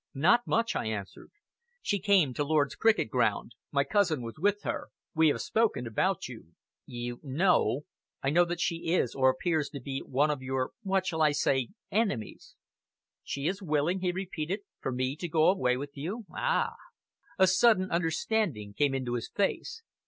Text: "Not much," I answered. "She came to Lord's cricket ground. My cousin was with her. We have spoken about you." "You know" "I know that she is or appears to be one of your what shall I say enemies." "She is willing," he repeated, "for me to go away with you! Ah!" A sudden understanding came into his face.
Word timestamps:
"Not 0.15 0.47
much," 0.47 0.75
I 0.75 0.87
answered. 0.87 1.29
"She 1.83 1.99
came 1.99 2.33
to 2.33 2.43
Lord's 2.43 2.73
cricket 2.73 3.07
ground. 3.11 3.51
My 3.71 3.83
cousin 3.83 4.23
was 4.23 4.39
with 4.39 4.63
her. 4.63 4.87
We 5.13 5.27
have 5.27 5.41
spoken 5.41 5.85
about 5.85 6.27
you." 6.27 6.55
"You 6.87 7.19
know" 7.21 7.83
"I 8.23 8.31
know 8.31 8.43
that 8.45 8.59
she 8.59 8.93
is 8.95 9.13
or 9.13 9.29
appears 9.29 9.69
to 9.69 9.79
be 9.79 9.99
one 9.99 10.31
of 10.31 10.41
your 10.41 10.71
what 10.81 11.05
shall 11.05 11.21
I 11.21 11.33
say 11.33 11.69
enemies." 11.91 12.55
"She 13.23 13.45
is 13.45 13.61
willing," 13.61 13.99
he 13.99 14.11
repeated, 14.11 14.61
"for 14.79 14.91
me 14.91 15.15
to 15.17 15.27
go 15.27 15.51
away 15.51 15.77
with 15.77 15.95
you! 15.95 16.25
Ah!" 16.35 16.73
A 17.37 17.45
sudden 17.45 17.91
understanding 17.91 18.73
came 18.73 18.95
into 18.95 19.13
his 19.13 19.29
face. 19.29 19.83